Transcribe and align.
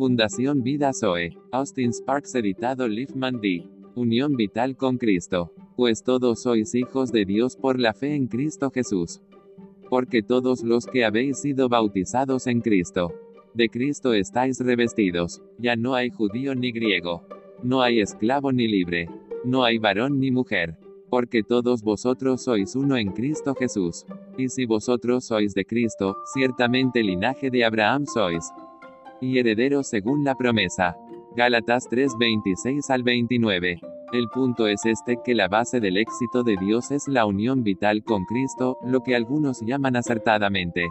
Fundación 0.00 0.62
Vida 0.62 0.92
Zoe. 0.94 1.36
Austin 1.52 1.92
Sparks 1.92 2.34
editado 2.34 2.88
Liefman 2.88 3.38
D. 3.38 3.68
Unión 3.94 4.34
vital 4.34 4.74
con 4.74 4.96
Cristo. 4.96 5.52
Pues 5.76 6.02
todos 6.02 6.40
sois 6.40 6.74
hijos 6.74 7.12
de 7.12 7.26
Dios 7.26 7.54
por 7.54 7.78
la 7.78 7.92
fe 7.92 8.14
en 8.14 8.26
Cristo 8.26 8.70
Jesús. 8.70 9.20
Porque 9.90 10.22
todos 10.22 10.62
los 10.62 10.86
que 10.86 11.04
habéis 11.04 11.42
sido 11.42 11.68
bautizados 11.68 12.46
en 12.46 12.62
Cristo. 12.62 13.12
De 13.52 13.68
Cristo 13.68 14.14
estáis 14.14 14.58
revestidos. 14.60 15.42
Ya 15.58 15.76
no 15.76 15.94
hay 15.94 16.08
judío 16.08 16.54
ni 16.54 16.72
griego. 16.72 17.20
No 17.62 17.82
hay 17.82 18.00
esclavo 18.00 18.52
ni 18.52 18.68
libre. 18.68 19.06
No 19.44 19.64
hay 19.64 19.76
varón 19.76 20.18
ni 20.18 20.30
mujer. 20.30 20.78
Porque 21.10 21.42
todos 21.42 21.82
vosotros 21.82 22.42
sois 22.42 22.74
uno 22.74 22.96
en 22.96 23.12
Cristo 23.12 23.54
Jesús. 23.54 24.06
Y 24.38 24.48
si 24.48 24.64
vosotros 24.64 25.26
sois 25.26 25.52
de 25.52 25.66
Cristo, 25.66 26.16
ciertamente 26.32 27.02
linaje 27.02 27.50
de 27.50 27.66
Abraham 27.66 28.06
sois. 28.06 28.50
Y 29.20 29.38
herederos 29.38 29.88
según 29.88 30.24
la 30.24 30.34
promesa. 30.34 30.96
Gálatas 31.36 31.88
3, 31.88 32.12
26 32.18 32.90
al 32.90 33.02
29. 33.02 33.80
El 34.12 34.28
punto 34.28 34.66
es 34.66 34.84
este, 34.86 35.18
que 35.24 35.34
la 35.34 35.48
base 35.48 35.80
del 35.80 35.96
éxito 35.96 36.42
de 36.42 36.56
Dios 36.56 36.90
es 36.90 37.06
la 37.06 37.26
unión 37.26 37.62
vital 37.62 38.02
con 38.02 38.24
Cristo, 38.24 38.78
lo 38.84 39.02
que 39.02 39.14
algunos 39.14 39.60
llaman 39.60 39.96
acertadamente 39.96 40.90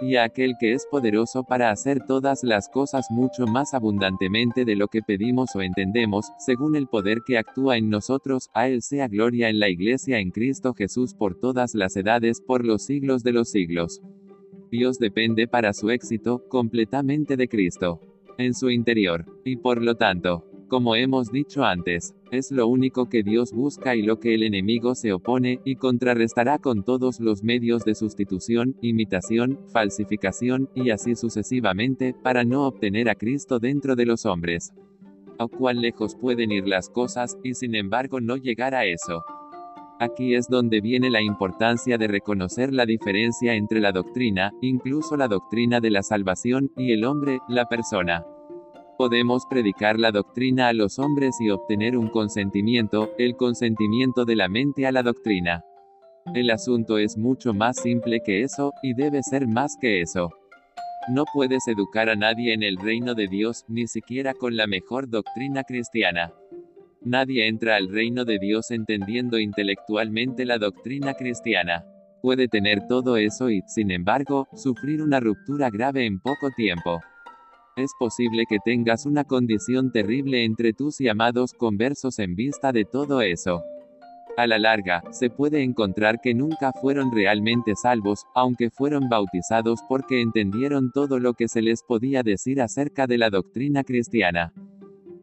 y 0.00 0.16
a 0.16 0.24
aquel 0.24 0.54
que 0.58 0.72
es 0.72 0.86
poderoso 0.86 1.44
para 1.44 1.70
hacer 1.70 2.04
todas 2.06 2.42
las 2.42 2.68
cosas 2.68 3.06
mucho 3.10 3.46
más 3.46 3.74
abundantemente 3.74 4.64
de 4.64 4.76
lo 4.76 4.88
que 4.88 5.02
pedimos 5.02 5.54
o 5.54 5.62
entendemos, 5.62 6.32
según 6.38 6.76
el 6.76 6.86
poder 6.86 7.18
que 7.26 7.38
actúa 7.38 7.76
en 7.76 7.90
nosotros, 7.90 8.50
a 8.54 8.68
él 8.68 8.82
sea 8.82 9.08
gloria 9.08 9.48
en 9.48 9.58
la 9.58 9.68
Iglesia 9.68 10.18
en 10.18 10.30
Cristo 10.30 10.74
Jesús 10.74 11.14
por 11.14 11.38
todas 11.38 11.74
las 11.74 11.96
edades, 11.96 12.40
por 12.40 12.64
los 12.64 12.84
siglos 12.84 13.22
de 13.22 13.32
los 13.32 13.50
siglos. 13.50 14.00
Dios 14.70 14.98
depende 14.98 15.48
para 15.48 15.72
su 15.72 15.90
éxito, 15.90 16.44
completamente 16.48 17.36
de 17.36 17.48
Cristo, 17.48 18.00
en 18.38 18.54
su 18.54 18.70
interior, 18.70 19.26
y 19.44 19.56
por 19.56 19.82
lo 19.82 19.96
tanto, 19.96 20.49
como 20.70 20.94
hemos 20.94 21.32
dicho 21.32 21.64
antes, 21.64 22.14
es 22.30 22.52
lo 22.52 22.68
único 22.68 23.08
que 23.08 23.24
Dios 23.24 23.52
busca 23.52 23.96
y 23.96 24.02
lo 24.02 24.20
que 24.20 24.34
el 24.34 24.44
enemigo 24.44 24.94
se 24.94 25.12
opone, 25.12 25.60
y 25.64 25.74
contrarrestará 25.74 26.58
con 26.60 26.84
todos 26.84 27.18
los 27.18 27.42
medios 27.42 27.84
de 27.84 27.96
sustitución, 27.96 28.76
imitación, 28.80 29.58
falsificación, 29.72 30.70
y 30.76 30.90
así 30.90 31.16
sucesivamente, 31.16 32.14
para 32.22 32.44
no 32.44 32.68
obtener 32.68 33.10
a 33.10 33.16
Cristo 33.16 33.58
dentro 33.58 33.96
de 33.96 34.06
los 34.06 34.24
hombres. 34.24 34.72
A 35.40 35.48
cuán 35.48 35.80
lejos 35.80 36.14
pueden 36.14 36.52
ir 36.52 36.68
las 36.68 36.88
cosas, 36.88 37.36
y 37.42 37.54
sin 37.54 37.74
embargo 37.74 38.20
no 38.20 38.36
llegar 38.36 38.74
a 38.74 38.84
eso. 38.84 39.24
Aquí 39.98 40.34
es 40.34 40.46
donde 40.48 40.80
viene 40.80 41.10
la 41.10 41.20
importancia 41.20 41.98
de 41.98 42.06
reconocer 42.06 42.72
la 42.72 42.86
diferencia 42.86 43.54
entre 43.54 43.80
la 43.80 43.90
doctrina, 43.90 44.52
incluso 44.62 45.16
la 45.16 45.26
doctrina 45.26 45.80
de 45.80 45.90
la 45.90 46.04
salvación, 46.04 46.70
y 46.76 46.92
el 46.92 47.04
hombre, 47.04 47.40
la 47.48 47.66
persona. 47.66 48.24
Podemos 49.00 49.46
predicar 49.46 49.98
la 49.98 50.12
doctrina 50.12 50.68
a 50.68 50.74
los 50.74 50.98
hombres 50.98 51.40
y 51.40 51.48
obtener 51.48 51.96
un 51.96 52.08
consentimiento, 52.08 53.14
el 53.16 53.34
consentimiento 53.34 54.26
de 54.26 54.36
la 54.36 54.46
mente 54.50 54.86
a 54.86 54.92
la 54.92 55.02
doctrina. 55.02 55.64
El 56.34 56.50
asunto 56.50 56.98
es 56.98 57.16
mucho 57.16 57.54
más 57.54 57.80
simple 57.80 58.20
que 58.20 58.42
eso, 58.42 58.74
y 58.82 58.92
debe 58.92 59.22
ser 59.22 59.48
más 59.48 59.78
que 59.80 60.02
eso. 60.02 60.28
No 61.08 61.24
puedes 61.32 61.66
educar 61.66 62.10
a 62.10 62.14
nadie 62.14 62.52
en 62.52 62.62
el 62.62 62.76
reino 62.76 63.14
de 63.14 63.26
Dios, 63.26 63.64
ni 63.68 63.86
siquiera 63.86 64.34
con 64.34 64.54
la 64.54 64.66
mejor 64.66 65.08
doctrina 65.08 65.64
cristiana. 65.64 66.34
Nadie 67.00 67.46
entra 67.46 67.76
al 67.76 67.88
reino 67.88 68.26
de 68.26 68.38
Dios 68.38 68.70
entendiendo 68.70 69.38
intelectualmente 69.38 70.44
la 70.44 70.58
doctrina 70.58 71.14
cristiana. 71.14 71.86
Puede 72.20 72.48
tener 72.48 72.86
todo 72.86 73.16
eso 73.16 73.48
y, 73.48 73.62
sin 73.66 73.92
embargo, 73.92 74.46
sufrir 74.52 75.00
una 75.00 75.20
ruptura 75.20 75.70
grave 75.70 76.04
en 76.04 76.20
poco 76.20 76.50
tiempo. 76.54 77.00
Es 77.80 77.94
posible 77.98 78.44
que 78.46 78.58
tengas 78.62 79.06
una 79.06 79.24
condición 79.24 79.90
terrible 79.90 80.44
entre 80.44 80.74
tus 80.74 81.00
y 81.00 81.08
amados 81.08 81.54
conversos 81.54 82.18
en 82.18 82.36
vista 82.36 82.72
de 82.72 82.84
todo 82.84 83.22
eso. 83.22 83.64
A 84.36 84.46
la 84.46 84.58
larga, 84.58 85.02
se 85.12 85.30
puede 85.30 85.62
encontrar 85.62 86.20
que 86.20 86.34
nunca 86.34 86.72
fueron 86.72 87.10
realmente 87.10 87.74
salvos, 87.76 88.26
aunque 88.34 88.68
fueron 88.68 89.08
bautizados 89.08 89.80
porque 89.88 90.20
entendieron 90.20 90.92
todo 90.92 91.18
lo 91.18 91.32
que 91.32 91.48
se 91.48 91.62
les 91.62 91.82
podía 91.82 92.22
decir 92.22 92.60
acerca 92.60 93.06
de 93.06 93.16
la 93.16 93.30
doctrina 93.30 93.82
cristiana. 93.82 94.52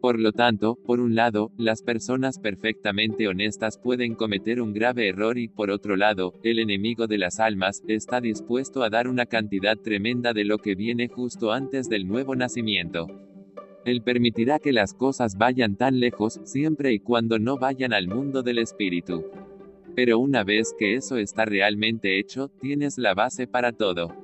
Por 0.00 0.20
lo 0.20 0.32
tanto, 0.32 0.76
por 0.86 1.00
un 1.00 1.16
lado, 1.16 1.50
las 1.56 1.82
personas 1.82 2.38
perfectamente 2.38 3.26
honestas 3.26 3.78
pueden 3.78 4.14
cometer 4.14 4.62
un 4.62 4.72
grave 4.72 5.08
error 5.08 5.38
y, 5.38 5.48
por 5.48 5.70
otro 5.70 5.96
lado, 5.96 6.34
el 6.44 6.60
enemigo 6.60 7.08
de 7.08 7.18
las 7.18 7.40
almas, 7.40 7.82
está 7.88 8.20
dispuesto 8.20 8.84
a 8.84 8.90
dar 8.90 9.08
una 9.08 9.26
cantidad 9.26 9.76
tremenda 9.76 10.32
de 10.32 10.44
lo 10.44 10.58
que 10.58 10.76
viene 10.76 11.08
justo 11.08 11.50
antes 11.50 11.88
del 11.88 12.06
nuevo 12.06 12.36
nacimiento. 12.36 13.08
Él 13.84 14.02
permitirá 14.02 14.60
que 14.60 14.72
las 14.72 14.94
cosas 14.94 15.36
vayan 15.36 15.74
tan 15.76 15.98
lejos, 15.98 16.40
siempre 16.44 16.92
y 16.92 17.00
cuando 17.00 17.40
no 17.40 17.58
vayan 17.58 17.92
al 17.92 18.06
mundo 18.06 18.42
del 18.42 18.58
espíritu. 18.58 19.24
Pero 19.96 20.20
una 20.20 20.44
vez 20.44 20.74
que 20.78 20.94
eso 20.94 21.16
está 21.16 21.44
realmente 21.44 22.20
hecho, 22.20 22.52
tienes 22.60 22.98
la 22.98 23.14
base 23.14 23.48
para 23.48 23.72
todo. 23.72 24.14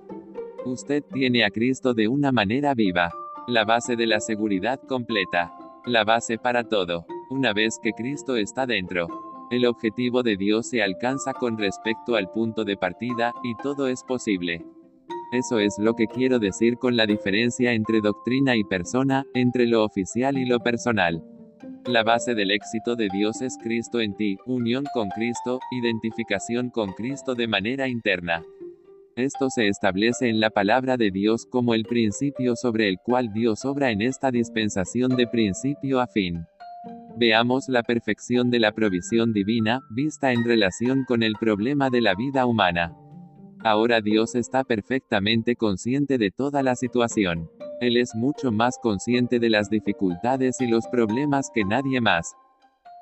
Usted 0.64 1.02
tiene 1.12 1.44
a 1.44 1.50
Cristo 1.50 1.94
de 1.94 2.06
una 2.06 2.30
manera 2.30 2.74
viva. 2.74 3.12
La 3.48 3.64
base 3.64 3.96
de 3.96 4.06
la 4.06 4.20
seguridad 4.20 4.80
completa. 4.86 5.52
La 5.86 6.02
base 6.02 6.38
para 6.38 6.64
todo. 6.64 7.04
Una 7.28 7.52
vez 7.52 7.78
que 7.82 7.92
Cristo 7.92 8.36
está 8.36 8.64
dentro. 8.64 9.06
El 9.50 9.66
objetivo 9.66 10.22
de 10.22 10.38
Dios 10.38 10.70
se 10.70 10.82
alcanza 10.82 11.34
con 11.34 11.58
respecto 11.58 12.16
al 12.16 12.30
punto 12.30 12.64
de 12.64 12.78
partida, 12.78 13.34
y 13.42 13.54
todo 13.56 13.86
es 13.88 14.02
posible. 14.02 14.64
Eso 15.32 15.58
es 15.58 15.76
lo 15.78 15.92
que 15.92 16.06
quiero 16.06 16.38
decir 16.38 16.78
con 16.78 16.96
la 16.96 17.04
diferencia 17.04 17.74
entre 17.74 18.00
doctrina 18.00 18.56
y 18.56 18.64
persona, 18.64 19.26
entre 19.34 19.66
lo 19.66 19.84
oficial 19.84 20.38
y 20.38 20.46
lo 20.46 20.60
personal. 20.60 21.22
La 21.84 22.02
base 22.02 22.34
del 22.34 22.50
éxito 22.50 22.96
de 22.96 23.10
Dios 23.12 23.42
es 23.42 23.58
Cristo 23.62 24.00
en 24.00 24.16
ti, 24.16 24.38
unión 24.46 24.84
con 24.94 25.10
Cristo, 25.10 25.60
identificación 25.70 26.70
con 26.70 26.94
Cristo 26.94 27.34
de 27.34 27.46
manera 27.46 27.88
interna. 27.88 28.42
Esto 29.16 29.48
se 29.48 29.68
establece 29.68 30.28
en 30.28 30.40
la 30.40 30.50
palabra 30.50 30.96
de 30.96 31.12
Dios 31.12 31.46
como 31.46 31.74
el 31.74 31.84
principio 31.84 32.56
sobre 32.56 32.88
el 32.88 32.98
cual 32.98 33.32
Dios 33.32 33.64
obra 33.64 33.92
en 33.92 34.02
esta 34.02 34.32
dispensación 34.32 35.14
de 35.14 35.28
principio 35.28 36.00
a 36.00 36.08
fin. 36.08 36.44
Veamos 37.16 37.68
la 37.68 37.84
perfección 37.84 38.50
de 38.50 38.58
la 38.58 38.72
provisión 38.72 39.32
divina, 39.32 39.82
vista 39.90 40.32
en 40.32 40.44
relación 40.44 41.04
con 41.04 41.22
el 41.22 41.34
problema 41.34 41.90
de 41.90 42.00
la 42.00 42.16
vida 42.16 42.44
humana. 42.44 42.96
Ahora 43.62 44.00
Dios 44.00 44.34
está 44.34 44.64
perfectamente 44.64 45.54
consciente 45.54 46.18
de 46.18 46.32
toda 46.32 46.64
la 46.64 46.74
situación. 46.74 47.48
Él 47.80 47.96
es 47.96 48.16
mucho 48.16 48.50
más 48.50 48.78
consciente 48.82 49.38
de 49.38 49.48
las 49.48 49.70
dificultades 49.70 50.60
y 50.60 50.66
los 50.66 50.88
problemas 50.88 51.50
que 51.54 51.64
nadie 51.64 52.00
más. 52.00 52.34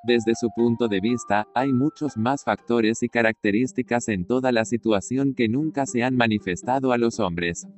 Desde 0.04 0.34
su 0.34 0.50
punto 0.50 0.88
de 0.88 1.00
vista, 1.00 1.46
hay 1.54 1.72
muchos 1.72 2.16
más 2.16 2.42
factores 2.42 3.04
y 3.04 3.08
características 3.08 4.08
en 4.08 4.24
toda 4.24 4.50
la 4.50 4.64
situación 4.64 5.32
que 5.32 5.48
nunca 5.48 5.86
se 5.86 6.02
han 6.02 6.16
manifestado 6.16 6.90
a 6.90 6.98
los 6.98 7.20
hombres. 7.20 7.68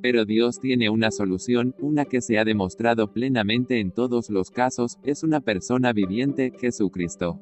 Pero 0.00 0.24
Dios 0.24 0.60
tiene 0.60 0.88
una 0.88 1.10
solución, 1.10 1.74
una 1.78 2.06
que 2.06 2.22
se 2.22 2.38
ha 2.38 2.46
demostrado 2.46 3.12
plenamente 3.12 3.80
en 3.80 3.90
todos 3.90 4.30
los 4.30 4.50
casos, 4.50 4.98
es 5.02 5.22
una 5.22 5.40
persona 5.40 5.92
viviente, 5.92 6.54
Jesucristo. 6.58 7.38